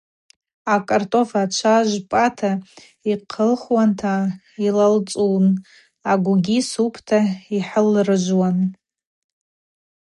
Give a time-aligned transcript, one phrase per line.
[0.73, 2.51] Акӏартӏоф ачва жвпӏата
[3.09, 4.15] йахъылхуанта
[4.67, 5.45] йлалцӏун,
[6.11, 7.19] агвгьи супта
[7.57, 8.57] йхӏылрыжвуан.